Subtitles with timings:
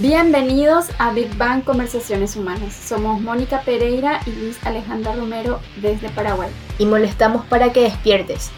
[0.00, 2.72] Bienvenidos a Big Bang Conversaciones Humanas.
[2.72, 6.50] Somos Mónica Pereira y Luis Alejandra Romero desde Paraguay.
[6.78, 8.50] Y molestamos para que despiertes.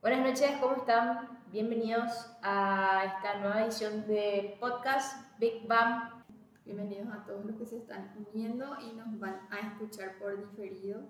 [0.00, 1.40] Buenas noches, ¿cómo están?
[1.50, 6.22] Bienvenidos a esta nueva edición de podcast Big Bang.
[6.64, 11.00] Bienvenidos a todos los que se están uniendo y nos van a escuchar por diferido.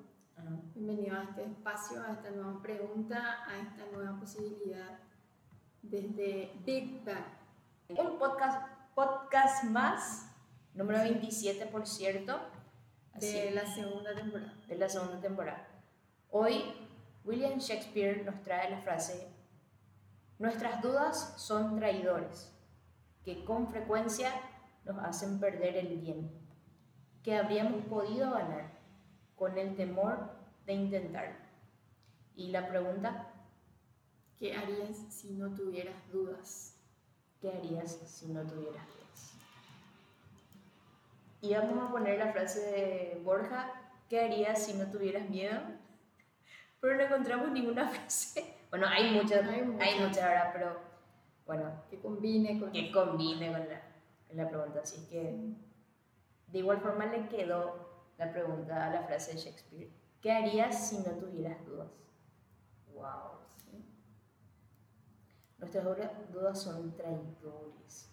[0.75, 4.99] Bienvenidos a este espacio, a esta nueva pregunta, a esta nueva posibilidad
[5.83, 7.27] desde Big Bang.
[7.91, 10.31] Un podcast podcast más,
[10.73, 12.39] número 27 por cierto.
[13.19, 14.55] de la segunda temporada.
[14.69, 15.69] De la segunda temporada.
[16.31, 16.63] Hoy
[17.25, 19.29] William Shakespeare nos trae la frase,
[20.39, 22.53] nuestras dudas son traidores,
[23.25, 24.31] que con frecuencia
[24.85, 26.31] nos hacen perder el bien,
[27.23, 28.79] que habríamos podido ganar
[29.35, 30.31] con el temor
[30.67, 31.37] de intentarlo.
[32.37, 33.33] Y la pregunta,
[34.39, 36.74] ¿qué harías si no tuvieras dudas?
[37.45, 39.35] ¿Qué harías si no tuvieras dudas?
[41.43, 43.71] Y vamos a poner la frase de Borja,
[44.09, 45.61] ¿qué harías si no tuvieras miedo?
[46.81, 48.57] Pero no encontramos ninguna frase.
[48.71, 49.63] Bueno, hay muchas, hay
[50.01, 50.81] muchas, ahora, pero
[51.45, 51.71] bueno.
[51.91, 53.83] Que combine con, que combine con la,
[54.27, 54.81] con la pregunta.
[54.83, 55.55] Así que
[56.47, 59.91] de igual forma le quedó la pregunta a la frase de Shakespeare.
[60.23, 61.91] ¿Qué harías si no tuvieras dudas?
[62.95, 63.34] Wow.
[65.65, 68.11] Nuestras dudas son traidores.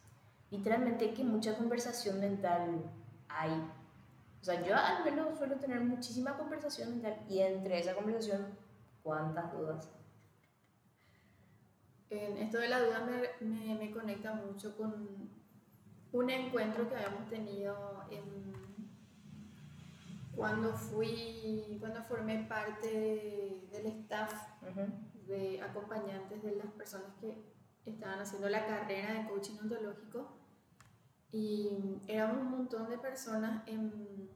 [0.50, 2.90] Literalmente que mucha conversación mental
[3.28, 3.52] hay.
[4.42, 8.58] O sea, yo al menos suelo tener muchísima conversación mental y entre esa conversación,
[9.04, 9.90] ¿cuántas dudas?
[12.10, 15.30] En esto de la duda me, me, me conecta mucho con
[16.14, 18.54] un encuentro que habíamos tenido en,
[20.36, 24.34] cuando fui, cuando formé parte del staff
[25.32, 27.44] de acompañantes de las personas que
[27.86, 30.38] estaban haciendo la carrera de coaching ontológico
[31.32, 34.30] y éramos un montón de personas en,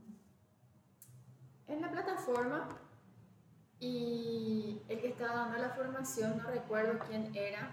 [1.67, 2.69] en la plataforma
[3.79, 7.69] y el que estaba dando la formación, no recuerdo quién era,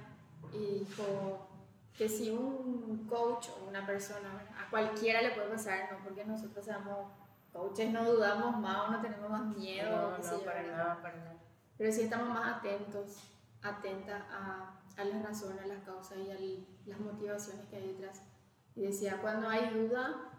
[0.53, 1.49] y dijo
[1.97, 4.29] que si un coach o una persona,
[4.59, 7.07] a cualquiera le puede pasar, no porque nosotros seamos
[7.53, 9.91] coaches, no dudamos más o no tenemos más miedo.
[9.91, 11.42] No, no, para nada, para nada.
[11.83, 13.25] Pero sí estamos más atentos
[13.61, 16.39] atenta a, a las razones, a las causas y a
[16.87, 18.23] las motivaciones que hay detrás.
[18.77, 20.31] Y decía, cuando hay duda,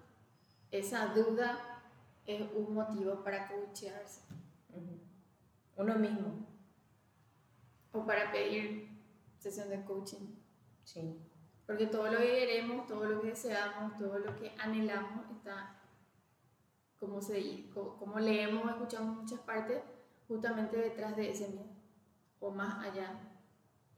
[0.71, 1.81] esa duda
[2.25, 4.21] es un motivo para coachearse.
[5.75, 6.47] Uno mismo.
[7.91, 8.97] O para pedir
[9.37, 10.37] sesión de coaching.
[10.85, 11.19] Sí.
[11.65, 15.75] Porque todo lo que queremos, todo lo que deseamos, todo lo que anhelamos está,
[16.97, 19.83] como, se, como leemos, escuchamos muchas partes,
[20.28, 21.73] justamente detrás de ese miedo
[22.44, 23.19] o más allá,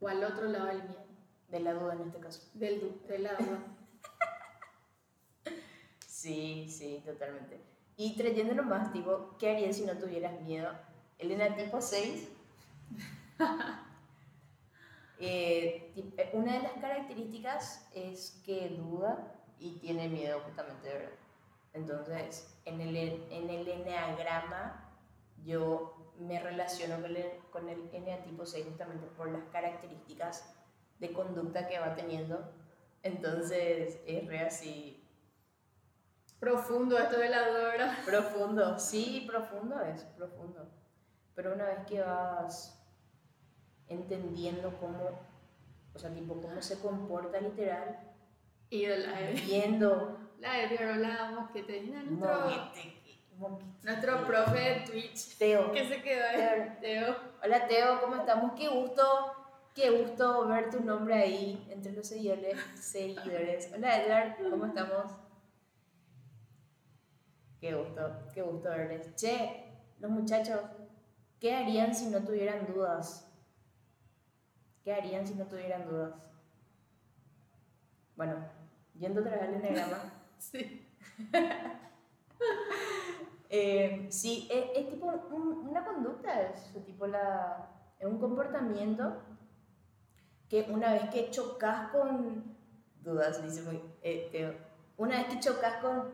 [0.00, 1.04] o al otro lado del miedo.
[1.48, 2.48] De la duda en este caso.
[2.54, 3.62] Del, de la duda.
[6.06, 7.60] sí, sí, totalmente.
[7.96, 10.70] Y trayéndolo más, tipo, ¿qué harías si no tuvieras miedo?
[11.18, 12.28] Elena, tipo 6.
[15.18, 21.12] Eh, eh, una de las características es que duda y tiene miedo justamente, ¿verdad?
[21.72, 22.96] Entonces, en el,
[23.30, 24.85] en el enneagrama,
[25.46, 30.54] yo me relaciono con el, con el tipo 6 justamente por las características
[30.98, 32.52] de conducta que va teniendo.
[33.02, 35.02] Entonces es re así.
[36.40, 37.96] Profundo esto de la dora.
[38.04, 40.68] Profundo, sí, profundo es, profundo.
[41.34, 42.82] Pero una vez que vas
[43.88, 45.10] entendiendo cómo,
[45.94, 48.06] o sea, tipo, cómo se comporta literal,
[48.68, 50.18] y la viendo.
[50.38, 52.72] La de hablábamos que tenía nuestro.
[53.38, 55.36] Nuestro profe de Twitch.
[55.36, 55.70] Teo.
[55.70, 56.78] Que se quedó ahí.
[56.80, 57.16] Teo.
[57.44, 58.52] Hola Teo, ¿cómo estamos?
[58.56, 59.02] Qué gusto,
[59.74, 62.58] qué gusto ver tu nombre ahí entre los seguidores.
[62.80, 63.70] seguidores.
[63.74, 65.12] Hola Edgar, ¿cómo estamos?
[67.60, 69.14] Qué gusto, qué gusto verles.
[69.16, 69.70] Che,
[70.00, 70.60] los muchachos,
[71.38, 73.30] ¿qué harían si no tuvieran dudas?
[74.82, 76.14] ¿Qué harían si no tuvieran dudas?
[78.16, 78.36] Bueno,
[78.94, 80.88] yendo otra vez al sí.
[83.48, 89.22] Eh, sí, es, tipo una conducta, es, tipo la, es un comportamiento
[90.48, 92.56] que una vez que chocas con
[93.02, 94.56] dudas, dice muy, eh,
[94.96, 96.12] una vez que chocas con,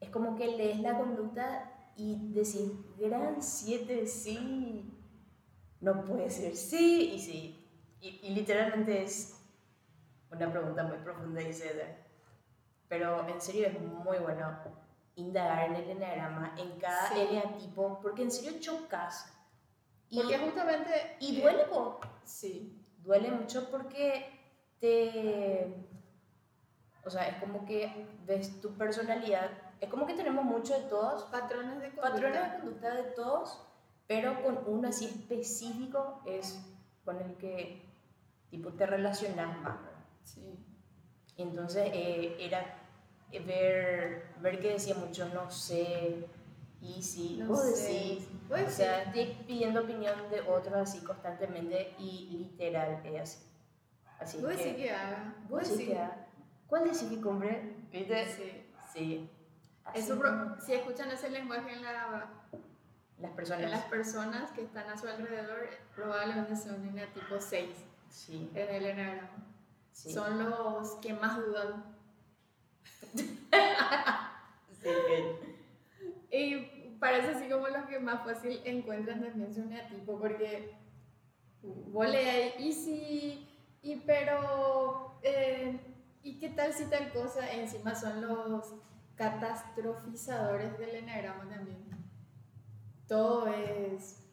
[0.00, 4.92] es como que lees la conducta y decís, gran 7, sí,
[5.80, 7.60] no puede ser sí y sí.
[8.00, 9.40] Y, literalmente es
[10.30, 11.96] una pregunta muy profunda, dice
[12.88, 14.58] Pero en serio es muy bueno
[15.16, 17.40] indagar en el eneagrama, en cada sí.
[17.58, 19.32] tipo porque en serio chocas.
[20.08, 21.16] Y, porque justamente...
[21.20, 21.64] Y duele,
[22.24, 22.80] Sí.
[22.98, 24.40] Duele mucho porque
[24.80, 25.74] te...
[27.04, 29.50] O sea, es como que ves tu personalidad,
[29.80, 32.10] es como que tenemos mucho de todos, Patrones de conducta.
[32.10, 33.60] patrones de conducta de todos,
[34.06, 36.58] pero con uno así específico es
[37.04, 37.84] con el que
[38.48, 39.76] tipo te relacionas más.
[40.22, 40.58] Sí.
[41.36, 42.83] Entonces eh, era
[43.40, 46.28] ver, ver que decía mucho no sé,
[46.80, 47.86] y sí, No vos sé.
[47.92, 53.38] decís, o sea, estoy pidiendo opinión de otros así constantemente y literal es así.
[54.20, 55.34] Así Vos decís que haga.
[55.48, 56.26] vos decís que, ah,
[56.66, 57.76] ¿cuál decís que compré?
[57.90, 58.26] ¿Viste?
[58.26, 58.66] Sí.
[58.92, 59.30] Sí.
[59.94, 60.20] Eso,
[60.64, 62.30] si escuchan ese lenguaje en, la,
[63.18, 63.70] las en personas.
[63.70, 67.70] las personas que están a su alrededor, probablemente son línea tipo 6
[68.08, 69.30] Sí, en el enagrama.
[69.92, 70.12] sí.
[70.12, 71.93] Son los que más dudan.
[74.82, 74.90] Sí,
[76.30, 80.74] Y parece así como los que más fácil encuentran también su tipo, porque
[81.62, 83.48] vos lees, y si,
[83.82, 85.78] y pero, eh,
[86.22, 88.74] y qué tal si tal cosa, encima son los
[89.14, 91.84] catastrofizadores del enagrama también.
[93.06, 94.23] Todo es...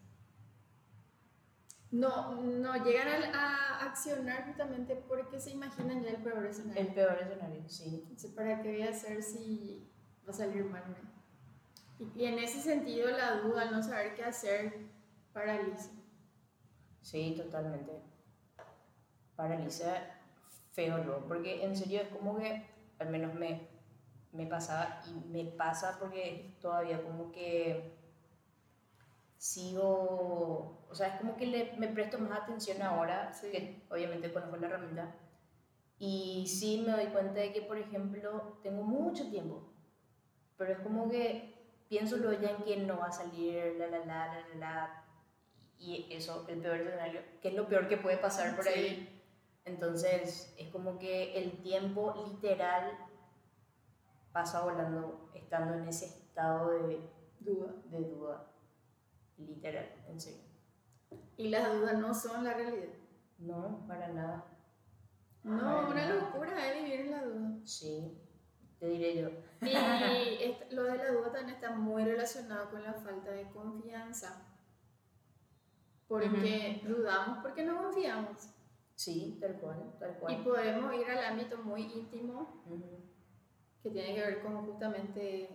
[1.92, 6.82] No, no llegan a, accionar justamente porque se imaginan ya el peor escenario.
[6.82, 8.00] el peor escenario, sí.
[8.04, 9.92] Entonces, ¿para qué voy a hacer si
[10.26, 10.84] va a salir mal?
[10.88, 12.06] no?
[12.16, 14.74] Y, y en ese sentido, la duda, no saber qué hacer,
[15.34, 15.90] paraliza.
[17.02, 17.92] Sí, totalmente.
[19.36, 20.22] Paraliza
[20.72, 22.66] feo luego, porque en serio es como que,
[23.00, 23.68] al menos me,
[24.32, 28.01] me pasaba y me pasa porque todavía como que
[29.42, 33.50] sigo, o sea, es como que le, me presto más atención ahora, Sí.
[33.52, 35.16] que obviamente conozco la herramienta,
[35.98, 39.64] y sí me doy cuenta de que, por ejemplo, tengo mucho tiempo,
[40.58, 41.56] pero es como que
[41.90, 45.04] pienso luego ya en que no va a salir, la, la, la, la, la, la,
[45.80, 48.70] y eso, el peor escenario, que es lo peor que puede pasar por Sí.
[48.70, 49.24] ahí.
[49.66, 52.92] Entonces, es como que el tiempo literal
[54.32, 57.00] pasa volando estando en ese estado de,
[57.40, 57.74] Duda.
[57.86, 58.51] de duda.
[59.48, 60.42] Literal, en serio.
[61.38, 62.94] Y las dudas no son la realidad.
[63.40, 64.46] No, para nada.
[65.44, 66.16] No, Para una nada.
[66.22, 67.52] locura es vivir en la duda.
[67.66, 68.18] Sí,
[68.80, 69.30] te diré yo.
[69.62, 74.48] Y lo de la duda también está muy relacionado con la falta de confianza.
[76.08, 78.50] Porque dudamos porque no confiamos.
[78.96, 80.44] Sí, tal cual, tal Y cual.
[80.44, 82.62] podemos ir al ámbito muy íntimo
[83.82, 85.50] que tiene que ver con justamente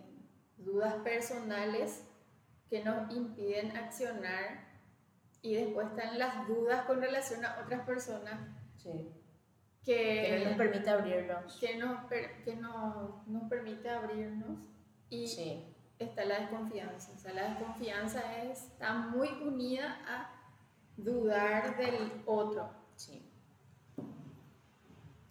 [0.57, 2.06] dudas personales
[2.69, 4.67] que nos impiden accionar
[5.41, 8.39] y después están las dudas con relación a otras personas
[8.77, 9.11] Sí.
[9.85, 11.57] Que no nos que, permite abrirnos.
[11.59, 11.99] que, nos,
[12.43, 14.59] que nos, nos permite abrirnos
[15.09, 17.11] y Sí, está la desconfianza.
[17.13, 20.29] O sea, la desconfianza es- está muy unida a
[20.97, 22.69] dudar del otro.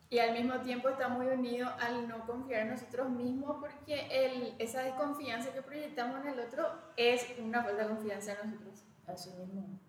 [0.08, 4.54] Y al mismo tiempo está muy unido al no confiar en nosotros mismos porque el,
[4.58, 8.84] esa desconfianza que proyectamos en el otro es una falta de confianza en nosotros.
[9.06, 9.80] Así mismo.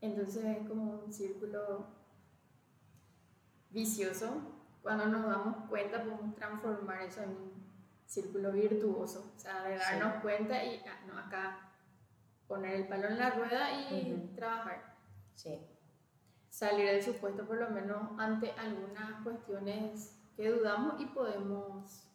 [0.00, 1.86] Entonces es como un círculo
[3.70, 4.52] vicioso.
[4.82, 7.66] Cuando nos damos cuenta podemos transformar eso en un
[8.06, 9.32] círculo virtuoso.
[9.36, 10.20] O sea, de darnos Sí.
[10.22, 11.70] cuenta y ah, no, acá
[12.46, 14.34] poner el palo en la rueda y Ujú.
[14.36, 14.94] trabajar.
[15.34, 15.66] Sí.
[16.56, 22.08] Salir del supuesto por lo menos ante algunas cuestiones que dudamos y podemos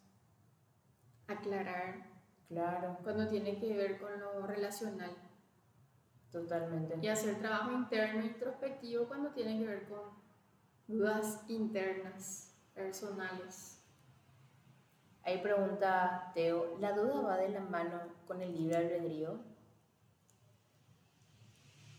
[1.28, 2.10] aclarar
[2.48, 5.12] Claro, cuando tiene que ver con lo relacional
[6.32, 6.98] totalmente.
[7.00, 10.10] y hacer trabajo interno introspectivo cuando tiene que ver con
[10.88, 13.80] dudas internas, personales.
[15.22, 19.38] Ahí pregunta Teo, ¿la duda va de la mano con el libre albedrío?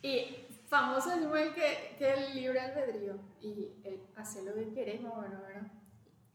[0.04, 5.16] Y famoso es igual que, que el libre albedrío y el hacer lo que queremos,
[5.16, 5.72] bueno, ¿verdad?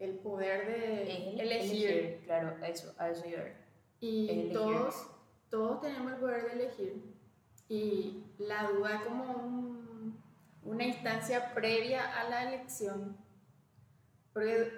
[0.00, 1.02] El poder de
[1.34, 2.22] el- elegir.
[2.24, 3.56] Claro, a eso, a eso ver.
[4.00, 4.52] Y Elegir.
[4.54, 5.10] todos,
[5.50, 7.14] todos tenemos el poder de elegir.
[7.68, 10.22] Y la duda es como un-
[10.64, 13.16] una instancia previa a la elección.
[14.32, 14.72] Porque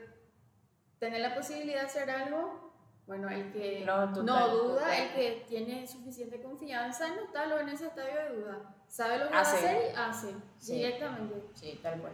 [0.98, 2.72] tener la posibilidad de hacer algo,
[3.06, 4.92] bueno, el que No, no, total, duda, total.
[5.00, 8.76] el que tiene suficiente confianza, no está en ese estadio de duda.
[8.90, 9.56] Sabe lo que va a Hace.
[9.56, 10.74] hacer y hace Sí.
[10.74, 11.42] directamente.
[11.54, 12.12] Sí, tal cual.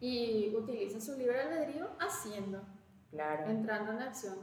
[0.00, 2.62] Y utiliza su libre albedrío haciendo
[3.10, 3.50] Claro.
[3.50, 4.38] entrando en acción.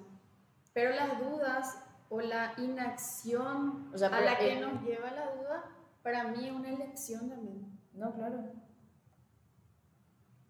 [0.74, 5.34] Pero las dudas o la inacción O sea, a la que eh, nos lleva la
[5.36, 5.64] duda,
[6.04, 7.66] para mí es una elección también.
[7.94, 8.44] No, claro.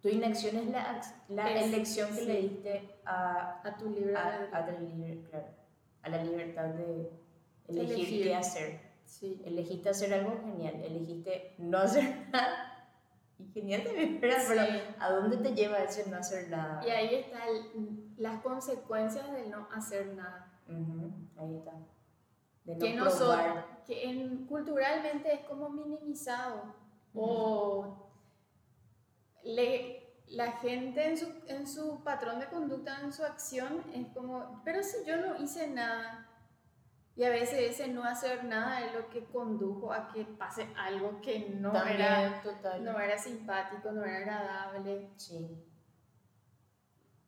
[0.02, 2.26] Tu inacción es la, la Es- elección que sí.
[2.26, 5.48] le diste a, A tu libre a, a la liber- claro,
[6.04, 7.12] a la libertad de
[7.68, 8.24] elegir, Elegir.
[8.24, 8.89] qué hacer.
[9.10, 9.42] Sí.
[9.44, 12.76] Elegiste hacer algo genial, elegiste no hacer nada.
[13.40, 14.38] Y genial también, ¿verdad?
[14.42, 14.54] Sí.
[14.56, 16.86] Pero ¿a dónde te lleva ese no hacer nada?
[16.86, 20.52] Y ahí está el- las consecuencias de no hacer nada.
[21.38, 21.72] Ahí está.
[22.66, 26.76] De no que nosotros, que en, culturalmente es como minimizado.
[27.16, 28.12] O
[29.44, 34.62] le, la gente en su, en su patrón de conducta, en su acción, es como,
[34.64, 36.29] pero si yo no hice nada,
[37.20, 41.20] y a veces ese no hacer nada es lo que condujo a que pase algo
[41.20, 42.42] que no, era,
[42.80, 45.10] no era simpático, no era agradable.
[45.18, 45.62] Sí.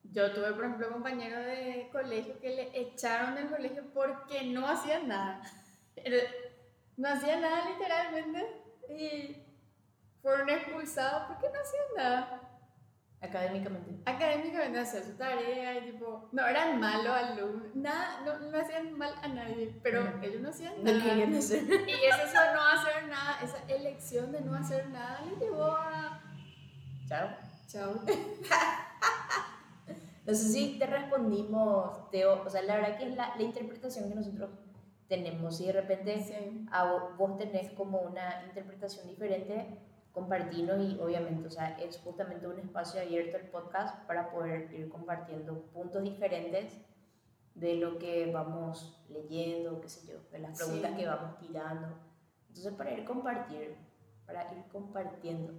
[0.03, 5.09] Yo tuve, por ejemplo, compañeros de colegio que le echaron del colegio porque no hacían
[5.09, 5.41] nada.
[6.97, 9.35] No hacían nada literalmente y
[10.21, 12.40] fueron expulsados porque no hacían nada.
[13.21, 14.01] Académicamente.
[14.05, 19.13] Académicamente hacían su tarea y tipo, no eran malos alumnos, nada, no, no hacían mal
[19.21, 21.27] a nadie, pero ellos no hacían nada.
[21.27, 21.63] No hacer.
[21.63, 26.19] Y eso no hacer nada, esa elección de no hacer nada le llevó a...
[27.07, 27.29] Chao.
[27.67, 27.93] Chao.
[30.25, 34.09] no sé si te respondimos, Teo, o sea, la verdad que es la, la interpretación
[34.09, 34.49] que nosotros
[35.07, 36.25] tenemos y de repente
[36.71, 39.77] a vos, vos tenés como una interpretación diferente
[40.13, 44.89] compartirnos y obviamente, o sea, es justamente un espacio abierto el podcast para poder ir
[44.89, 46.77] compartiendo puntos diferentes
[47.55, 51.87] de lo que vamos leyendo, qué sé yo, de las preguntas que vamos tirando.
[52.47, 53.75] Entonces, para ir compartir,
[54.25, 55.53] para ir compartiendo.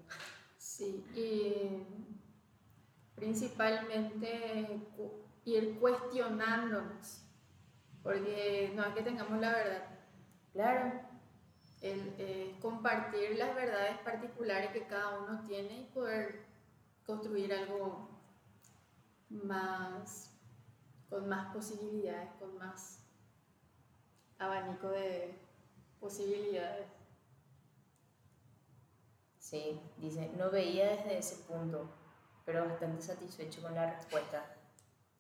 [0.57, 1.87] Sí, y
[3.15, 4.81] principalmente
[5.45, 7.25] ir cuestionándonos,
[8.03, 9.85] porque no es que tengamos la verdad.
[10.53, 11.01] Claro,
[11.83, 16.45] el eh, compartir las verdades particulares que cada uno tiene y poder
[17.05, 18.09] construir algo
[19.29, 20.31] más,
[21.11, 23.05] con más posibilidades, con más
[24.39, 25.35] abanico de
[25.99, 26.87] posibilidades.
[29.39, 31.91] Sí, dice, no veía desde ese punto,
[32.45, 34.57] pero bastante satisfecho con la respuesta.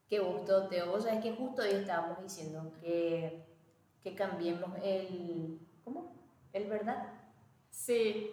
[0.09, 0.92] Qué gusto, Teo.
[0.92, 3.45] Vos sabés que justo hoy estábamos diciendo que,
[4.02, 5.59] que cambiemos el...
[5.85, 6.22] ¿Cómo?
[6.73, 7.07] ¿El verdad?
[7.71, 8.33] Sí.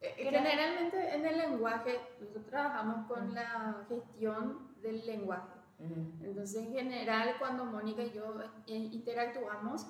[0.00, 5.54] Eh, generalmente en el lenguaje, nosotros trabajamos con la gestión del lenguaje.
[5.78, 9.86] Entonces, en general, cuando Mónica y yo eh, interactuamos,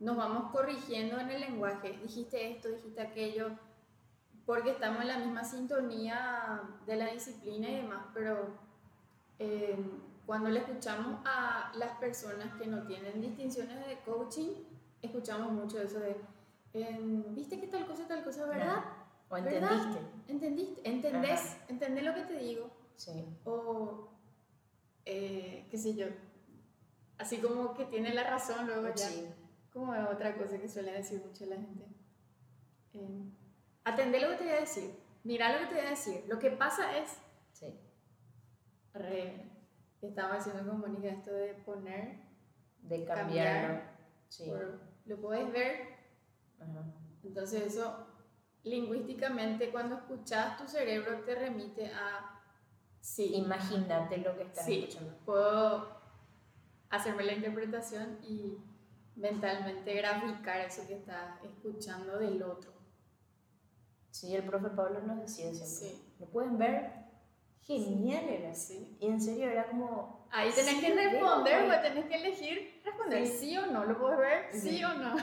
[0.00, 1.96] nos vamos corrigiendo en el lenguaje.
[2.02, 3.50] Dijiste esto, dijiste aquello,
[4.44, 8.48] porque estamos en la misma sintonía de la disciplina y demás, pero
[9.38, 9.78] eh,
[10.26, 14.50] cuando le escuchamos a las personas que no tienen distinciones de coaching,
[15.02, 16.16] escuchamos mucho eso de
[17.34, 18.84] ¿viste que tal cosa, tal cosa, verdad?
[19.28, 20.00] O entendiste.
[20.28, 20.88] ¿Entendiste?
[20.88, 21.56] ¿Entendés?
[21.68, 22.70] ¿Entendés lo que te digo?
[22.96, 23.24] Sí.
[23.44, 24.08] O,
[25.04, 26.06] eh, qué sé yo,
[27.18, 29.08] así como que tiene la razón luego ya.
[29.08, 29.26] Sí.
[29.72, 31.84] Como otra cosa que suele decir mucho la gente.
[32.94, 33.30] Eh,
[33.84, 34.98] atendé lo que te voy a decir.
[35.24, 36.24] Mira lo que te voy a decir.
[36.28, 37.18] Lo que pasa es...
[37.52, 37.78] Sí.
[38.94, 39.50] Re,
[40.00, 42.24] estaba haciendo con Mónica esto de poner...
[42.80, 43.98] De cambiar.
[44.28, 44.50] sí.
[45.06, 45.95] lo puedes ver
[47.22, 48.06] entonces eso,
[48.62, 52.40] lingüísticamente, cuando escuchas, tu cerebro te remite a...
[53.00, 53.34] Sí.
[53.34, 55.16] Imagínate lo que estás sí, escuchando.
[55.24, 55.96] Puedo
[56.90, 58.58] hacerme la interpretación y
[59.16, 62.72] mentalmente graficar eso que estás escuchando del otro.
[64.10, 65.66] Sí, el profe Pablo nos decía siempre.
[65.66, 66.14] Sí.
[66.18, 66.90] ¿Lo pueden ver?
[67.60, 68.54] Genial era.
[68.54, 68.96] Sí.
[69.00, 70.26] Y en serio era como...
[70.30, 73.56] Ahí tenés que responder, o tenés que elegir responder sí.
[73.58, 73.84] o no.
[73.84, 74.46] ¿Lo puedes ver?
[74.52, 75.14] sí o no.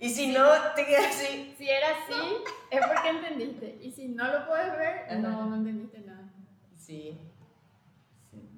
[0.00, 1.54] Y si no, te quedas así.
[1.58, 3.78] Si era así, es porque entendiste.
[3.82, 6.32] Y si no lo puedes ver, no, no entendiste nada.
[6.74, 7.20] Sí.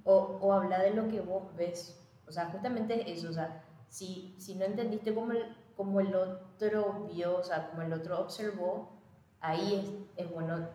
[0.05, 2.01] O, o habla de lo que vos ves.
[2.29, 3.29] O sea, justamente eso.
[3.29, 7.83] O sea, si, si no entendiste como el, como el otro vio, o sea, como
[7.83, 8.93] el otro observó,
[9.41, 10.69] ahí es, es bueno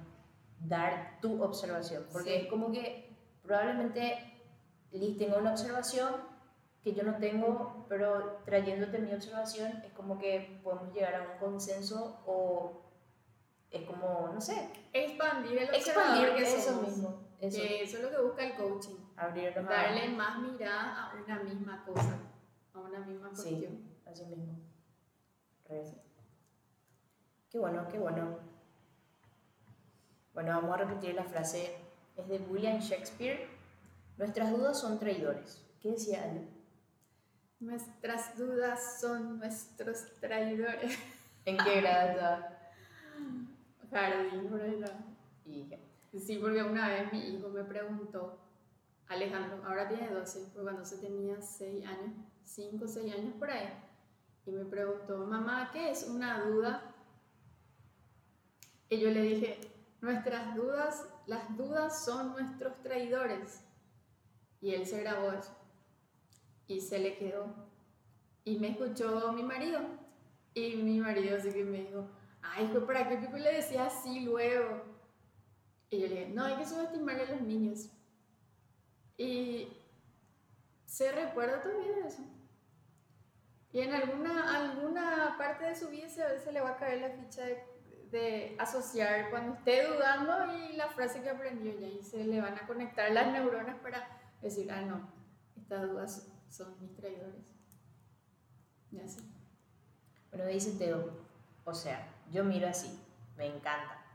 [0.59, 2.05] dar tu observación.
[2.12, 4.33] Porque es como que probablemente
[4.91, 6.13] Liz tenga una observación
[6.88, 11.38] que yo no tengo, pero trayéndote mi observación es como que podemos llegar a un
[11.38, 12.82] consenso o
[13.70, 14.70] es como, no sé.
[14.94, 17.27] Expandir el Expandir que eso mismo.
[17.41, 17.62] Eso.
[17.62, 18.96] Que eso es lo que busca el coaching.
[19.17, 22.20] Abrirnos Darle más mirada a una misma cosa,
[22.74, 23.60] a una misma cuestión.
[23.60, 24.58] Sí, así mismo.
[27.50, 28.39] Qué bueno, qué bueno.
[30.34, 31.75] Bueno, vamos a repetir la frase.
[32.15, 33.50] Es de William Shakespeare.
[34.17, 35.67] Nuestras dudas son traidores.
[35.82, 36.56] ¿Qué decía él?
[37.59, 40.97] Nuestras dudas son nuestros traidores.
[41.45, 42.45] ¿En qué grado
[43.89, 44.83] Jardín, por ahí
[46.13, 48.37] Sí, porque una vez mi hijo me preguntó,
[49.07, 53.49] Alejandro, ahora tiene 12, pero cuando se tenía 6 años, 5 o 6 años por
[53.49, 53.69] ahí,
[54.45, 56.95] y me preguntó, mamá, ¿qué es una duda?
[58.89, 59.59] Y yo le dije,
[60.01, 63.61] nuestras dudas, las dudas son nuestros traidores.
[64.61, 65.56] Y él se grabó eso.
[66.67, 67.47] Y se le quedó.
[68.43, 69.81] Y me escuchó mi marido.
[70.53, 72.07] Y mi marido así que me dijo,
[72.41, 74.81] ay, hijo, ¿para qué Pipo le decía así luego?
[75.89, 77.89] Y yo le dije, no, hay que subestimarle a los niños.
[79.17, 79.67] Y
[80.86, 82.24] se recuerda todavía de eso.
[83.71, 87.09] Y en alguna, alguna parte de su vida se, se le va a caer la
[87.12, 87.63] ficha de,
[88.09, 92.55] de, asociar cuando esté dudando y la frase que aprendió y ahí se le van
[92.55, 94.07] a conectar las neuronas para
[94.41, 95.12] decir, ah, no,
[95.57, 97.53] estas dudas son mis traidores.
[98.91, 99.21] Ya sé.
[100.29, 101.11] Bueno, dice Teo,
[101.65, 102.99] o sea, yo miro así,
[103.37, 104.05] me encanta.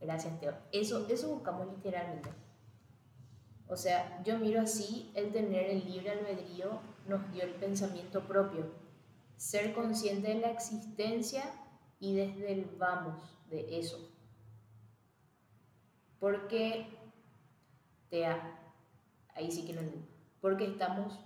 [0.00, 0.56] Gracias, Teo.
[0.72, 2.30] Eso, eso buscamos literalmente.
[3.68, 8.72] O sea, yo miro así, el tener el libre albedrío nos dio el pensamiento propio,
[9.36, 11.44] ser consciente de la existencia
[12.00, 13.20] y desde el vamos
[13.50, 14.10] de eso.
[16.18, 16.88] Porque,
[18.08, 18.58] Tea,
[19.34, 19.82] ahí sí que no
[20.40, 21.18] porque estamos,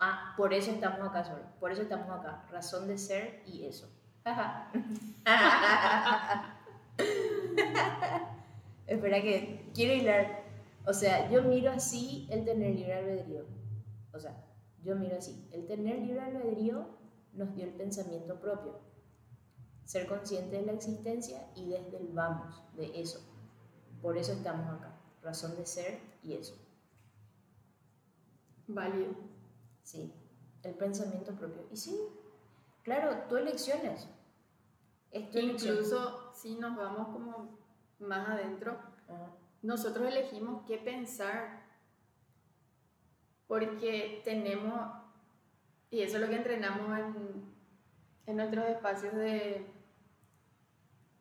[0.00, 3.88] ah, por eso estamos acá solo, por eso estamos acá, razón de ser y eso.
[8.86, 10.44] Espera que quiero hilar.
[10.86, 13.44] O sea, yo miro así el tener libre albedrío.
[14.12, 14.44] O sea,
[14.82, 15.46] yo miro así.
[15.52, 16.88] El tener libre albedrío
[17.34, 18.80] nos dio el pensamiento propio.
[19.84, 23.20] Ser consciente de la existencia y desde el vamos de eso.
[24.00, 24.98] Por eso estamos acá.
[25.22, 26.54] Razón de ser y eso.
[28.66, 29.14] Válido.
[29.88, 30.12] Sí,
[30.64, 31.66] el pensamiento propio.
[31.72, 31.98] Y sí,
[32.82, 34.06] claro, tu elecciones.
[35.10, 37.58] Es tu Incluso si nos vamos como
[37.98, 38.78] más adentro,
[39.62, 41.62] nosotros elegimos qué pensar
[43.46, 44.92] porque tenemos,
[45.90, 47.54] y eso es lo que entrenamos en,
[48.26, 49.72] en nuestros espacios de,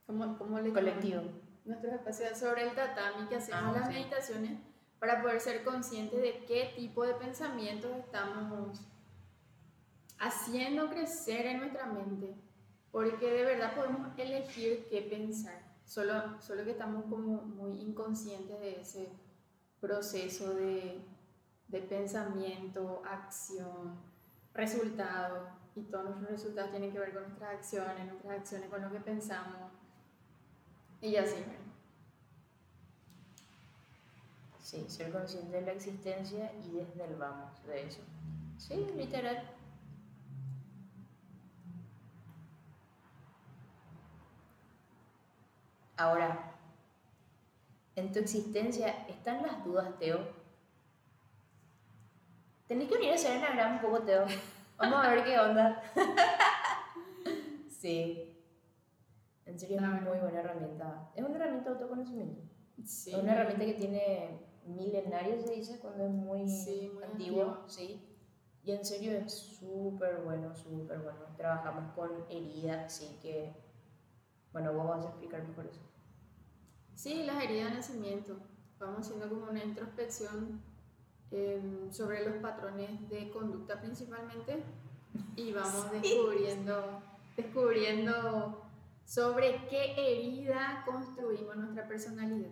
[0.06, 1.22] ¿cómo, cómo le Colectivo.
[1.64, 4.60] Nuestros espacios sobre el tatami que hacemos ah, las meditaciones
[5.00, 8.82] para poder ser conscientes de qué tipo de pensamientos estamos
[10.20, 12.36] haciendo crecer en nuestra mente,
[12.92, 15.68] porque de verdad podemos elegir qué pensar.
[15.86, 19.10] Solo, solo que estamos como muy inconscientes de ese
[19.80, 21.02] proceso de,
[21.88, 24.00] pensamiento, acción,
[24.54, 25.50] resultado.
[25.76, 29.00] Y todos los resultados tienen que ver con nuestras acciones, nuestras acciones con lo que
[29.00, 29.72] pensamos.
[31.02, 31.36] Y así,
[34.68, 38.02] Sí, ser consciente de la existencia y desde el vamos de eso.
[38.58, 39.42] Sí, literal.
[45.96, 46.52] Ahora,
[47.96, 50.20] en tu existencia están las dudas, Teo.
[52.68, 54.26] Tenés que unir a hacer enagrama un poco, Teo.
[54.78, 55.82] Vamos a ver qué onda.
[57.70, 58.38] sí.
[59.46, 61.10] En serio, es una muy buena herramienta.
[61.16, 62.42] Es una herramienta de autoconocimiento.
[62.84, 63.12] Sí.
[63.12, 67.64] Es una herramienta que tiene milenarios, se dice, cuando es muy, sí, muy antiguo.
[67.68, 68.04] Sí.
[68.64, 71.20] Y en serio es súper bueno, súper bueno.
[71.38, 73.54] Trabajamos con heridas, así que.
[74.52, 75.82] Bueno, vos vas a explicar mejor eso.
[76.96, 78.38] Sí, las heridas de nacimiento.
[78.80, 80.62] Vamos haciendo como una introspección
[81.32, 84.64] em, sobre los patrones de conducta principalmente
[85.36, 87.02] y vamos descubriendo,
[87.36, 88.64] descubriendo
[89.06, 92.52] sobre qué herida construimos nuestra personalidad.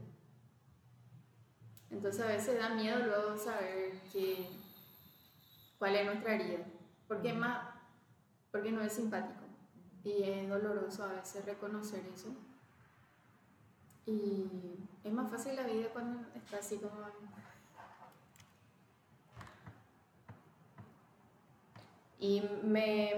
[1.95, 4.49] Entonces a veces da miedo luego saber que,
[5.79, 6.59] cuál es nuestra herida,
[7.07, 7.69] porque, más,
[8.51, 9.45] porque no es simpático
[10.03, 12.35] y es doloroso a veces reconocer eso.
[14.05, 16.95] Y es más fácil la vida cuando está así como...
[22.19, 23.13] Y me,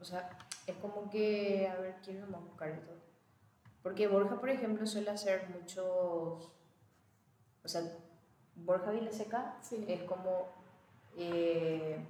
[0.00, 1.68] O sea, es como que...
[1.68, 2.92] A ver, quiero más buscar esto.
[3.82, 6.50] Porque Borja, por ejemplo, suele hacer muchos...
[7.64, 7.82] O sea,
[8.54, 10.48] Borja Vileseca es como...
[11.16, 12.04] Eh,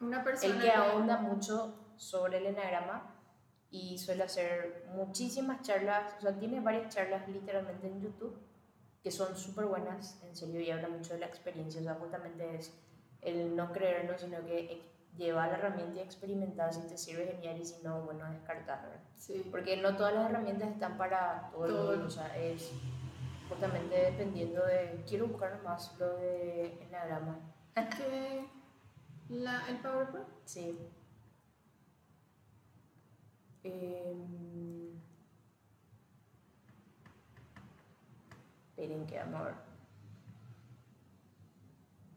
[0.00, 0.54] Una persona...
[0.54, 3.14] El que ahonda mucho sobre el enagrama
[3.70, 8.36] y suele hacer muchísimas charlas, o sea, tiene varias charlas literalmente en YouTube
[9.02, 12.56] que son súper buenas, en serio, y habla mucho de la experiencia, o sea, justamente
[12.56, 12.72] es
[13.20, 14.82] el no creerlo, sino que
[15.16, 18.90] lleva la herramienta y experimentar si te sirve genial y si no, bueno, descartarlo.
[19.18, 19.46] Sí.
[19.50, 21.92] Porque no todas las herramientas están para todo, todo.
[21.92, 22.70] el mundo, o sea, es
[23.48, 27.38] justamente dependiendo de, quiero buscar más lo de enagrama.
[27.74, 28.46] ¿Qué?
[29.28, 30.26] ¿La, ¿El PowerPoint?
[30.44, 30.78] Sí.
[33.64, 34.14] Eh,
[38.68, 39.54] esperen que amor.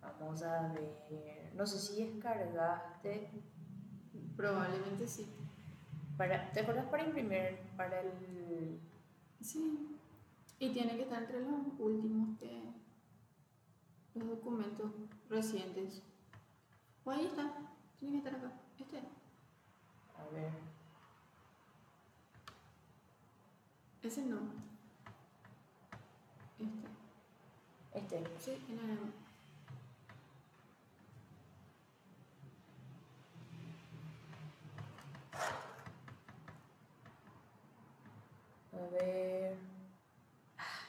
[0.01, 1.51] Vamos a ver.
[1.53, 3.29] No sé si descargaste.
[4.35, 5.27] Probablemente sí.
[6.17, 8.79] Para, ¿Te acuerdas para imprimir para el.?
[9.41, 9.96] Sí.
[10.59, 12.61] Y tiene que estar entre los últimos que.
[14.15, 14.91] los documentos
[15.29, 16.01] recientes.
[17.05, 17.53] O ahí está,
[17.99, 18.51] tiene que estar acá.
[18.79, 18.97] Este.
[18.97, 20.51] A ver.
[24.01, 24.39] Ese no.
[26.59, 26.87] Este.
[27.93, 28.39] Este.
[28.39, 28.79] Sí, en
[38.77, 39.57] A ver.
[40.57, 40.85] Ah,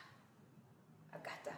[1.17, 1.53] acá está.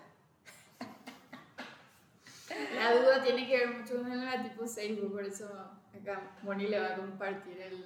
[2.91, 5.47] La duda tiene que ver mucho con el tipo 6, por eso
[5.95, 7.85] acá Moni le va a compartir el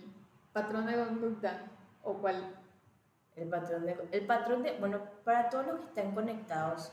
[0.53, 1.67] patrón de conducta
[2.03, 2.57] o cuál.
[3.37, 3.97] El patrón de.
[4.13, 4.79] El patrón de.
[4.79, 6.93] Bueno, para todos los que están conectados,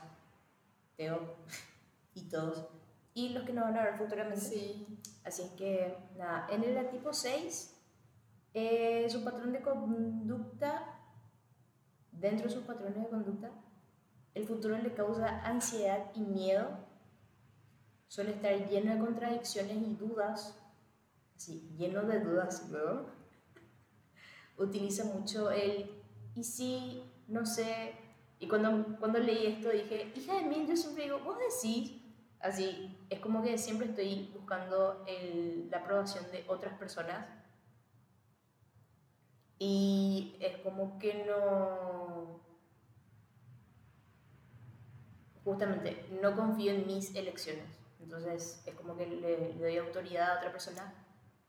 [0.96, 1.36] Teo
[2.14, 2.66] y todos,
[3.14, 4.40] y los que no van a ver futuramente.
[4.40, 4.86] Sí.
[5.24, 7.80] Así es que, nada, en el tipo 6,
[8.54, 10.98] eh, su patrón de conducta
[12.10, 13.50] dentro de sus patrones de conducta,
[14.34, 16.68] el futuro le causa ansiedad y miedo,
[18.12, 20.54] suele estar lleno de contradicciones y dudas,
[21.34, 23.06] así, lleno de dudas luego.
[24.58, 25.90] Utiliza mucho el
[26.34, 27.94] y si, no sé,
[28.38, 32.02] y cuando, cuando leí esto dije, hija de mí, yo siempre digo, vos decís,
[32.40, 37.26] así, es como que siempre estoy buscando el, la aprobación de otras personas.
[39.58, 42.42] Y es como que no...
[45.44, 47.81] Justamente, no confío en mis elecciones.
[48.02, 50.92] Entonces es como que le, doy autoridad a otra persona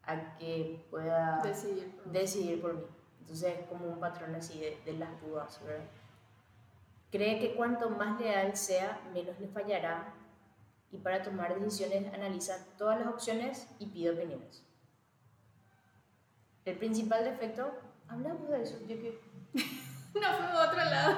[0.03, 2.85] a que pueda decidir por, decidir por mí.
[3.21, 5.85] Entonces es como un patrón así de, de las dudas, ¿verdad?
[7.11, 10.13] Cree que cuanto más leal sea, menos le fallará
[10.91, 14.63] y para tomar decisiones analiza todas las opciones y pide opiniones.
[16.65, 17.73] El principal defecto
[18.13, 19.19] Hablamos de eso, yo que...
[20.13, 21.17] no fue a otro lado.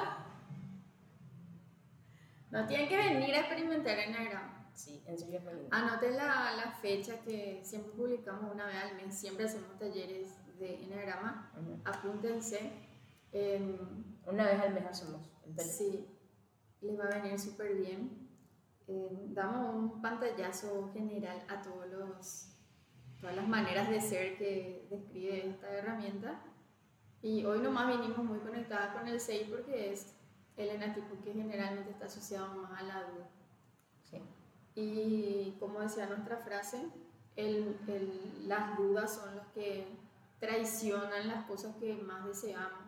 [2.50, 4.55] No tienen que venir a experimentar en Enneagrama.
[4.76, 9.18] Sí, en serio es Anoten la, la, fecha que siempre publicamos una vez al mes,
[9.18, 11.50] siempre hacemos talleres de Enneagrama.
[11.84, 12.72] Apúntense.
[13.32, 13.78] Em,
[14.26, 15.22] una vez al mes hacemos.
[15.58, 16.06] Sí,
[16.82, 18.28] les va a venir súper bien.
[18.86, 22.48] Em, damos un pantallazo general a todos los,
[23.18, 26.42] todas las maneras de ser que describe esta herramienta
[27.22, 30.14] y hoy nomás vinimos muy conectadas con el 6 porque es
[30.56, 33.30] el enatipo que generalmente está asociado más a la duda.
[34.76, 36.86] Y como decía nuestra frase,
[37.34, 39.86] el, el, las dudas son los que
[40.38, 42.86] traicionan las cosas que más deseamos.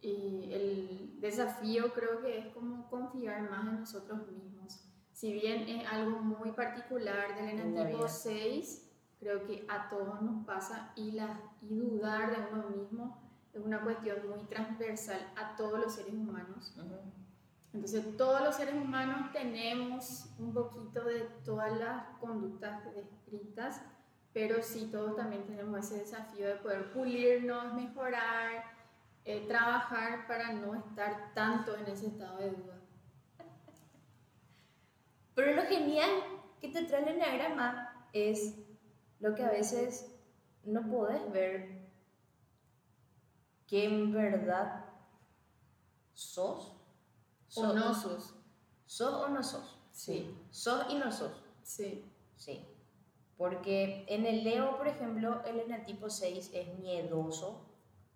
[0.00, 4.84] Y el desafío creo que es como confiar más en nosotros mismos.
[5.12, 8.86] Si bien es algo muy particular del enatipo 6,
[9.18, 13.18] creo que a todos nos pasa y, la, y dudar de uno mismo
[13.52, 16.74] es una cuestión muy transversal a todos los seres humanos.
[17.76, 23.82] Entonces todos los seres humanos tenemos un poquito de todas las conductas descritas,
[24.32, 28.64] pero sí todos también tenemos ese desafío de poder pulirnos, mejorar,
[29.26, 32.80] eh, trabajar para no estar tanto en ese estado de duda.
[35.34, 36.10] Pero lo genial
[36.62, 38.54] que te trae el enagrama es
[39.20, 40.10] lo que a veces
[40.64, 41.90] no podés ver
[43.66, 44.86] que en verdad
[46.14, 46.75] sos.
[47.58, 48.34] O no sos.
[48.86, 49.78] ¿Sos o no sos?
[49.92, 50.36] Sí.
[50.50, 51.32] ¿Sos y no sos?
[51.62, 52.04] Sí.
[52.36, 52.64] Sí.
[53.36, 57.66] Porque en el Leo, por ejemplo, el enatipo 6 es miedoso,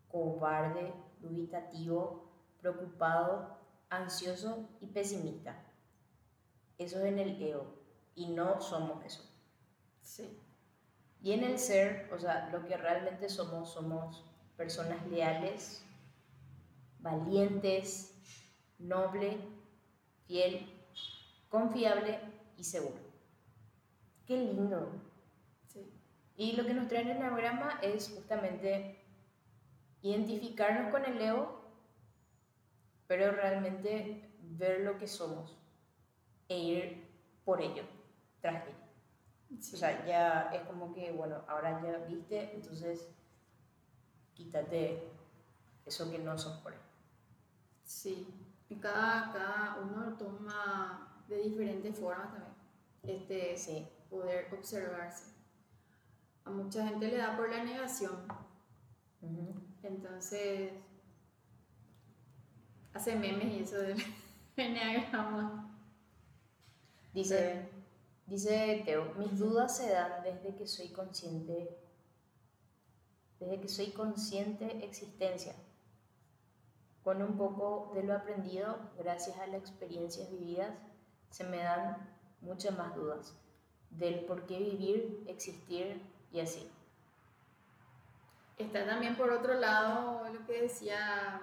[0.08, 2.24] cobarde, dubitativo,
[2.60, 3.58] preocupado,
[3.90, 5.62] ansioso y pesimista.
[6.78, 7.66] Eso es en el Leo.
[8.14, 9.22] Y no somos eso.
[10.02, 10.38] Sí.
[11.22, 14.24] Y en el ser, o sea, lo que realmente somos, somos
[14.56, 15.84] personas leales,
[17.00, 18.14] valientes,
[18.80, 19.38] noble,
[20.26, 20.66] fiel,
[21.48, 22.18] confiable
[22.56, 23.00] y seguro.
[24.26, 24.92] Qué lindo.
[25.68, 25.92] Sí.
[26.36, 28.98] Y lo que nos trae el enagrama es justamente
[30.02, 31.60] identificarnos con el Leo,
[33.06, 35.56] pero realmente ver lo que somos
[36.48, 37.10] e ir
[37.44, 37.82] por ello,
[38.40, 38.76] tras ello.
[39.52, 43.08] O sea, ya es como que, bueno, ahora ya viste, entonces
[44.34, 45.02] quítate
[45.84, 46.78] eso que no sos por él.
[47.82, 48.28] Sí,
[48.76, 52.54] cada, cada uno lo toma de diferentes formas también.
[53.02, 53.88] Este, sí.
[54.08, 55.32] poder observarse.
[56.44, 58.26] A mucha gente le da por la negación.
[59.82, 60.72] Entonces,
[62.92, 63.96] hace memes y eso del
[64.56, 65.78] enneagrama.
[67.12, 67.68] Dice,
[68.30, 71.76] Dice Teo, mis dudas se dan desde que soy consciente,
[73.40, 75.52] desde que soy consciente existencia,
[77.04, 80.70] con un poco de lo aprendido gracias a las experiencias vividas,
[81.30, 81.96] se me dan
[82.40, 83.34] muchas más dudas
[83.90, 86.00] del por qué vivir, existir
[86.32, 86.70] y así.
[88.58, 91.40] Está también por otro lado lo que decía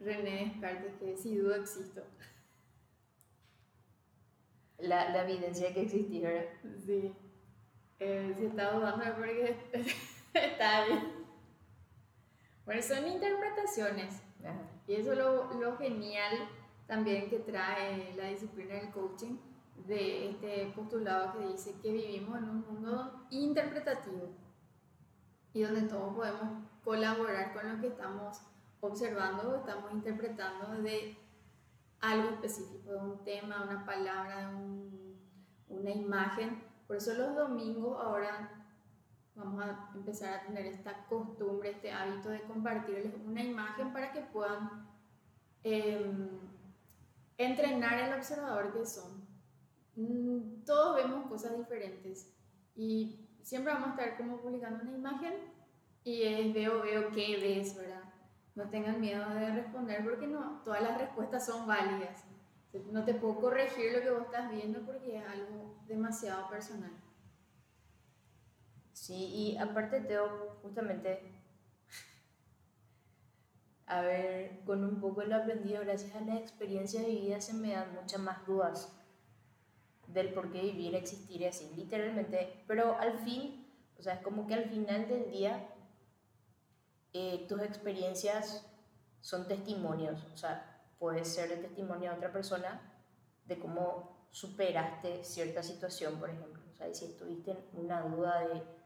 [0.00, 2.02] René Descartes, que si dudo existo.
[4.78, 6.46] La, la evidencia de que existí, ¿verdad?
[6.84, 7.14] Sí.
[8.00, 9.56] Eh, si está dudando es porque
[10.34, 11.09] está bien.
[12.70, 14.22] Bueno, son interpretaciones.
[14.86, 16.48] Y eso es lo, lo genial
[16.86, 19.38] también que trae la disciplina del coaching
[19.88, 24.28] de este postulado que dice que vivimos en un mundo interpretativo
[25.52, 28.40] y donde todos podemos colaborar con lo que estamos
[28.78, 31.18] observando o estamos interpretando de
[31.98, 34.52] algo específico, de un tema, una palabra,
[35.66, 36.62] de una imagen.
[36.86, 38.59] Por eso los domingos ahora
[39.34, 44.20] vamos a empezar a tener esta costumbre, este hábito de compartirles una imagen para que
[44.20, 44.88] puedan
[45.62, 46.28] em,
[47.38, 49.26] entrenar el observador que son.
[49.96, 52.32] Mm, todos vemos cosas diferentes
[52.74, 55.34] y siempre vamos a estar como publicando una imagen
[56.04, 58.02] y es veo, veo qué ves, ¿verdad?
[58.54, 62.24] No tengan miedo de responder porque no, todas las respuestas son válidas.
[62.92, 66.92] No te puedo corregir lo que vos estás viendo porque es algo demasiado personal.
[69.10, 71.32] Sí, y aparte Teo, justamente,
[73.86, 77.72] a ver, con un poco lo aprendido, gracias a la experiencia de vida se me
[77.72, 78.96] dan muchas más dudas
[80.06, 82.62] del por qué vivir, existir y así, literalmente.
[82.68, 83.66] Pero al fin,
[83.98, 85.74] o sea, es como que al final del día,
[87.12, 88.64] eh, tus experiencias
[89.20, 92.80] son testimonios, o sea, puede ser el testimonio de otra persona
[93.44, 96.62] de cómo superaste cierta situación, por ejemplo.
[96.70, 98.79] O sea, si estuviste en una duda de,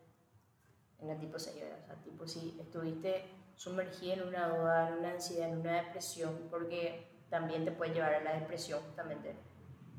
[1.10, 3.24] el tipo 6, o sea, tipo si estuviste
[3.56, 8.14] sumergido en una duda, en una ansiedad, en una depresión, porque también te puede llevar
[8.14, 9.36] a la depresión justamente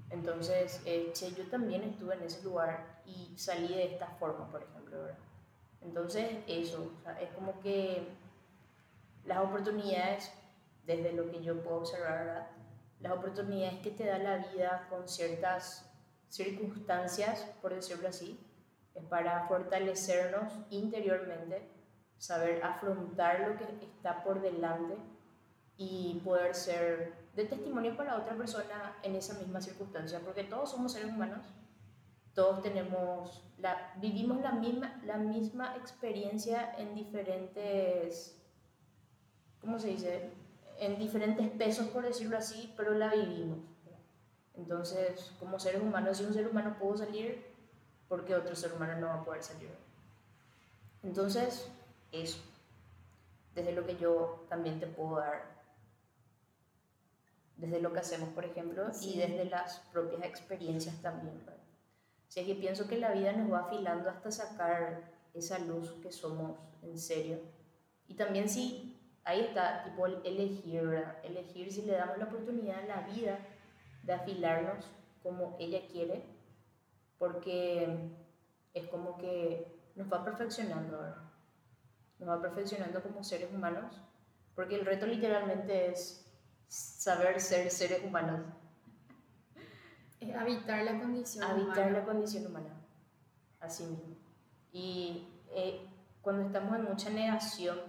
[0.09, 4.63] entonces, eh, che, yo también estuve en ese lugar y salí de esta forma, por
[4.63, 5.17] ejemplo, ¿verdad?
[5.81, 8.07] Entonces, eso, es como que
[9.25, 10.31] las oportunidades,
[10.85, 12.47] desde lo que yo puedo observar, ¿verdad?
[13.01, 15.85] las oportunidades que te da la vida con ciertas
[16.29, 18.39] circunstancias, por decirlo así,
[18.95, 21.69] es para fortalecernos interiormente,
[22.17, 24.95] saber afrontar lo que está por delante
[25.77, 30.93] y poder ser de testimonio para otra persona en esa misma circunstancia, porque todos somos
[30.93, 31.45] seres humanos,
[32.33, 38.41] todos tenemos, la, vivimos la misma, la misma experiencia en diferentes,
[39.59, 40.31] ¿cómo se dice?
[40.79, 43.59] En diferentes pesos, por decirlo así, pero la vivimos.
[44.53, 47.54] Entonces, como seres humanos, si un ser humano pudo salir,
[48.07, 49.69] ¿por qué otro ser humano no va a poder salir?
[51.03, 51.69] Entonces,
[52.11, 52.39] eso,
[53.53, 55.55] desde lo que yo también te puedo dar
[57.57, 61.39] desde lo que hacemos, por ejemplo, y desde las propias experiencias también.
[61.45, 61.61] ¿verdad?
[62.27, 66.11] O sea, que pienso que la vida nos va afilando hasta sacar esa luz que
[66.11, 67.39] somos en serio.
[68.07, 71.17] Y también sí, ahí está, tipo, elegir, ¿verdad?
[71.23, 73.39] Elegir si le damos la oportunidad a la vida
[74.03, 74.85] de afilarnos
[75.23, 76.23] como ella quiere,
[77.17, 78.11] porque
[78.73, 81.23] es como que nos va perfeccionando, ¿verdad?
[82.19, 84.01] Nos va perfeccionando como seres humanos,
[84.53, 86.25] porque el reto literalmente es
[86.67, 88.41] saber ser seres humanos.
[90.37, 92.81] habitar la condición habitar la condición humana,
[93.59, 94.15] así mismo.
[94.71, 95.87] Y eh,
[96.21, 97.79] cuando estamos en mucha negación,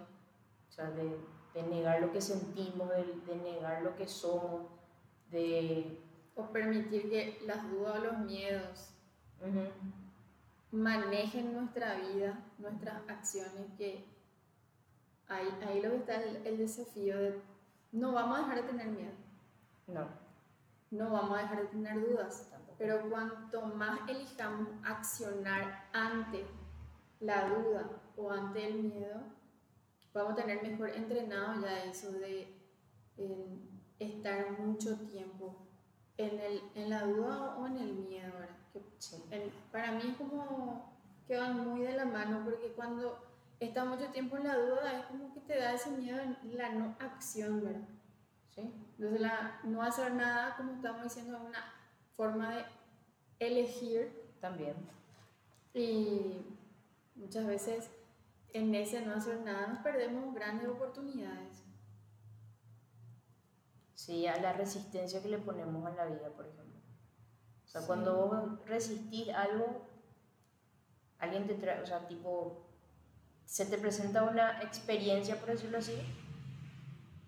[0.69, 1.19] o sea, de,
[1.55, 4.71] de negar lo que sentimos, de, negar lo que somos,
[5.31, 6.03] de...
[6.35, 8.91] O permitir que las dudas o los miedos
[10.71, 14.05] manejen nuestra vida, nuestras acciones, que
[15.29, 17.41] ahí, ahí lo que está el, el desafío de
[17.93, 19.13] no vamos a dejar de tener miedo.
[19.87, 20.07] No.
[20.91, 22.51] No vamos a dejar de tener dudas.
[22.79, 26.45] Pero cuanto más elijamos accionar ante
[27.21, 29.23] la duda o ante el miedo,
[30.13, 32.55] vamos a tener mejor entrenado ya eso de
[33.99, 35.57] estar mucho tiempo
[36.19, 38.35] en, el, en la duda o en el miedo.
[39.31, 40.95] Que, para mí es como
[41.27, 43.19] que van muy de la mano porque cuando
[43.59, 46.71] está mucho tiempo en la duda, es como que te da ese miedo en la
[46.71, 47.89] no acción, ¿verdad?
[48.51, 48.73] ¿Sí?
[48.99, 51.73] Entonces, la no hacer nada, como estamos diciendo, es una
[52.17, 52.65] forma de
[53.39, 54.25] elegir.
[54.41, 54.77] También.
[55.75, 56.45] Y
[57.15, 57.91] muchas veces
[58.53, 61.63] en ese no hacer nada nos perdemos grandes oportunidades.
[63.95, 66.66] Sí, a la resistencia que le ponemos a la vida, por ejemplo.
[67.67, 69.83] O sea, cuando vos resistís algo,
[71.19, 72.65] alguien te trae, o sea, tipo,
[73.45, 75.97] se te presenta una experiencia, por decirlo así,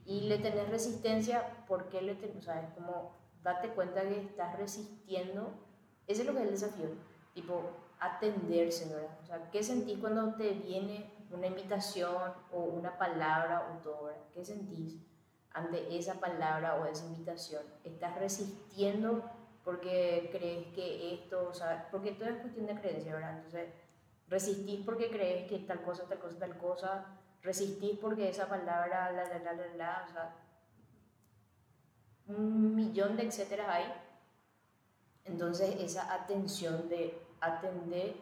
[0.07, 2.37] y le tenés resistencia, ¿por qué le tenés?
[2.37, 5.51] O sea, es como date cuenta que estás resistiendo.
[6.07, 6.89] Ese es lo que es el desafío.
[7.35, 7.63] Tipo,
[8.01, 9.19] atenderse, ¿verdad?
[9.23, 14.23] O sea, ¿qué sentís cuando te viene una invitación o una palabra o todo, ¿verdad?
[14.33, 14.97] ¿Qué sentís
[15.53, 17.63] ante esa palabra o esa invitación?
[17.85, 19.23] ¿Estás resistiendo
[19.69, 23.37] porque crees que esto, o sea, porque todo es cuestión de creencia, ¿verdad?
[23.37, 23.69] Entonces,
[24.27, 27.05] resistís porque crees que tal cosa, tal cosa, tal cosa,
[27.43, 30.35] resistís porque esa palabra, la, la, la, la, la, o sea,
[32.29, 33.93] un millón de etcétera hay.
[35.27, 38.17] Entonces, esa atención de atender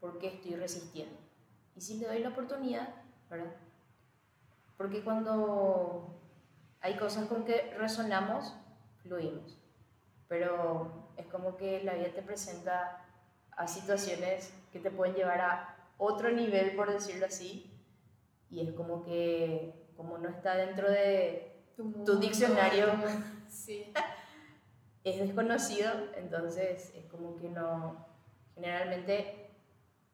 [0.00, 1.16] por qué estoy resistiendo.
[1.76, 2.88] Y si le doy la oportunidad,
[3.30, 3.54] ¿verdad?
[4.76, 6.08] Porque cuando
[6.80, 8.52] hay cosas con que resonamos,
[9.04, 9.57] fluimos.
[10.28, 13.04] Pero es como que la vida te presenta
[13.50, 17.72] a situaciones que te pueden llevar a otro nivel, por decirlo así.
[18.50, 22.86] Y es como que, como no está dentro de tu, diccionario,
[25.04, 28.06] es desconocido, entonces es como que no,
[28.54, 29.50] generalmente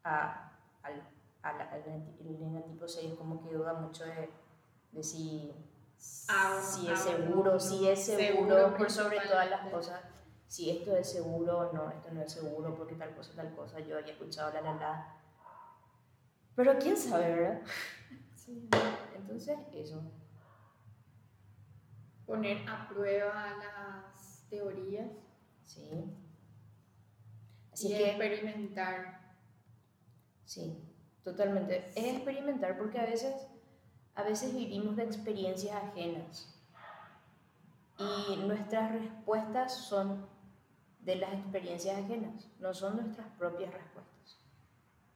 [0.03, 0.51] a,
[0.83, 1.07] al,
[1.41, 4.29] al, tipo 6 es como que duda mucho de,
[4.91, 5.53] de si,
[6.61, 10.01] si es seguro, si es seguro, por sobre todas las cosas,
[10.47, 13.79] si esto es seguro o no, esto no es seguro, porque tal cosa, tal cosa,
[13.79, 15.15] yo había escuchado la la la.
[16.55, 17.61] Pero quién sabe, ¿verdad?
[18.35, 18.69] Sí.
[19.15, 20.03] Entonces, eso.
[22.27, 25.09] Poner a prueba las teorías.
[25.65, 26.15] Sí
[27.83, 29.19] y experimentar.
[30.45, 30.77] Sí,
[31.23, 31.91] totalmente.
[31.95, 33.33] Es experimentar porque a veces,
[34.15, 36.51] a veces vivimos de experiencias ajenas
[37.97, 40.25] y nuestras respuestas son
[41.01, 44.39] de las experiencias ajenas, no son nuestras propias respuestas.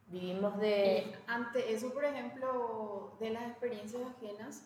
[0.06, 1.12] Vivimos de...
[1.26, 4.64] ante eso, por ejemplo, de las experiencias ajenas,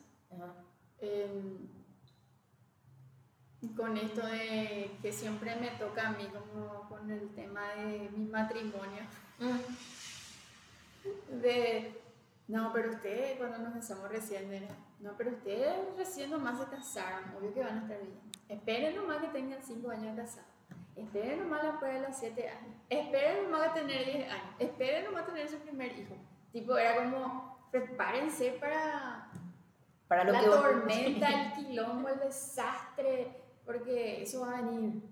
[1.00, 1.68] em,
[3.76, 8.26] con esto de que siempre me toca a mí como con el tema de mi
[8.26, 9.02] matrimonio.
[9.38, 9.58] Mm.
[11.40, 12.03] De,
[12.48, 14.68] no, pero ustedes cuando nos casamos recién,
[15.00, 18.20] no, pero ustedes recién nomás se casaron, obvio que van a estar bien.
[18.48, 20.46] Esperen nomás que tengan 5 años de casado.
[20.96, 22.74] Esperen nomás después de los 7 años.
[22.88, 24.54] Esperen nomás que tener 10 años.
[24.58, 26.14] Esperen nomás tener su primer hijo.
[26.52, 29.30] Tipo, era como, prepárense para,
[30.06, 35.02] para lo la que tormenta, el quilombo, el desastre porque eso va a venir.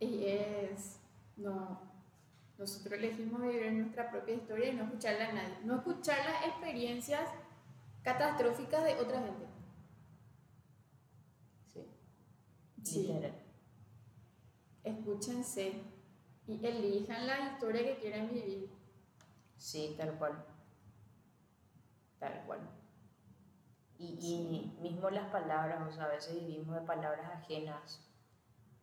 [0.00, 0.98] Y es,
[1.36, 1.80] no,
[2.62, 7.28] nosotros elegimos vivir nuestra propia historia y no escucharla a nadie, no escuchar las experiencias
[8.04, 9.46] catastróficas de otra gente.
[11.72, 11.90] Sí.
[12.84, 13.22] sí.
[14.84, 15.82] Escúchense
[16.46, 18.70] y elijan la historia que quieren vivir.
[19.56, 20.44] Sí, tal cual.
[22.20, 22.60] Tal cual.
[23.98, 28.08] Y, mismo las palabras, o sea, a veces vivimos de palabras ajenas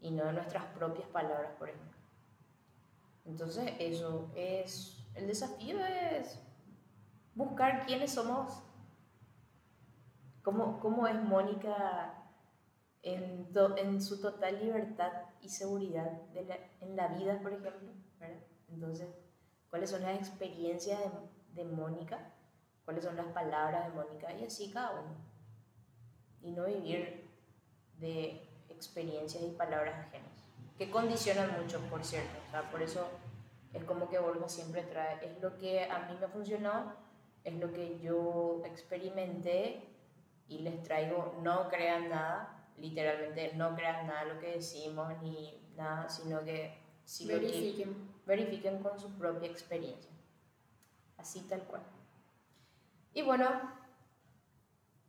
[0.02, 1.99] y no de nuestras propias palabras, por ejemplo.
[3.40, 6.38] Entonces, eso es, el desafío es
[7.36, 8.62] buscar quiénes somos,
[10.42, 12.22] cómo, cómo es Mónica
[13.02, 17.94] en, en, su total libertad y seguridad de en la vida, por ejemplo.
[18.20, 18.44] ¿verdad?
[18.68, 19.08] Entonces,
[19.70, 22.34] ¿cuáles son las experiencias de, de Mónica?
[22.84, 25.16] cuáles son las palabras de Mónica y así cada uno.
[26.42, 27.26] Y no vivir
[28.00, 30.44] de experiencias y palabras ajenas,
[30.78, 32.38] que condicionan mucho, por cierto.
[32.48, 33.08] O sea, por eso
[33.74, 36.94] es como que Borja siempre trae, es lo que a mí me funcionó,
[37.44, 39.88] es lo que yo experimenté
[40.48, 46.10] y les traigo, no crean nada, literalmente no crean nada lo que decimos ni nada,
[46.10, 48.10] sino que si verifiquen.
[48.26, 50.12] verifiquen con su propia experiencia.
[51.18, 51.84] Así tal cual.
[53.14, 53.50] Y bueno,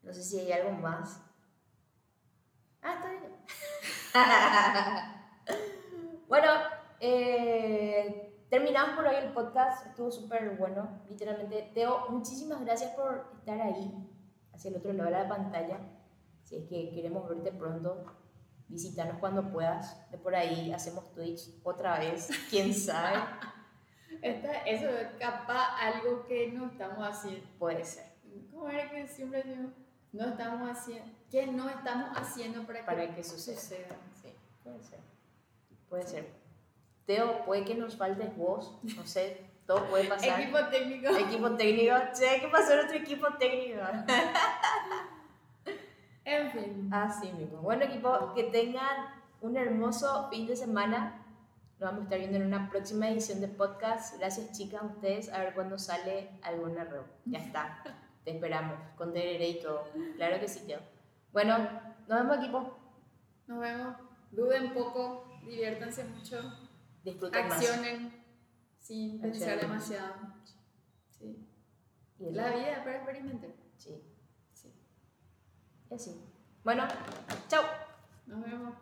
[0.02, 1.22] no sé si hay algo más.
[2.82, 3.36] Ah, está bien.
[6.28, 6.50] bueno,
[7.00, 9.86] eh, terminamos por hoy el podcast.
[9.86, 11.70] Estuvo súper bueno, literalmente.
[11.72, 13.90] Teo, muchísimas gracias por estar ahí,
[14.52, 15.78] hacia el otro lado de la pantalla.
[16.42, 18.04] Si es que queremos verte pronto,
[18.68, 20.10] visítanos cuando puedas.
[20.10, 23.18] De por ahí hacemos Twitch otra vez, quién sabe.
[24.20, 27.48] eso es capaz algo que no estamos haciendo.
[27.58, 28.10] Puede ser.
[28.50, 29.70] ¿Cómo era que siempre digo?
[30.12, 33.56] No estamos haciendo, ¿qué no estamos haciendo para, para que, suceda?
[34.20, 34.34] Sí,
[34.64, 34.98] puede ser.
[35.88, 36.39] Puede ser.
[37.10, 40.40] Teo, puede que nos falte voz, no sé, todo puede pasar.
[40.40, 41.08] equipo técnico.
[41.08, 41.94] Equipo técnico.
[42.12, 43.80] Sí, hay que pasar otro equipo técnico.
[46.24, 46.94] en fin.
[46.94, 47.62] Así mismo.
[47.62, 51.26] Bueno, equipo, que tengan un hermoso fin de semana.
[51.80, 54.16] Nos vamos a estar viendo en una próxima edición de podcast.
[54.18, 55.32] Gracias, chicas, a ustedes.
[55.32, 57.06] A ver cuándo sale algún error.
[57.24, 57.82] Ya está.
[58.22, 58.78] Te esperamos.
[58.94, 59.82] Con y todo.
[60.14, 60.78] Claro que sí, Teo.
[61.32, 61.58] Bueno,
[62.06, 62.78] nos vemos, equipo.
[63.48, 63.96] Nos vemos.
[64.30, 66.69] Duden poco, diviértanse mucho.
[67.02, 68.24] Disfruten Accionen
[68.78, 70.14] sin pensar demasiado.
[71.10, 71.46] Sí.
[72.18, 73.50] ¿Y la vida para experimentar.
[73.76, 74.02] Sí.
[74.52, 74.72] Sí.
[75.90, 76.20] Y así.
[76.64, 76.86] Bueno,
[77.48, 77.64] chao.
[78.26, 78.74] Nos vemos.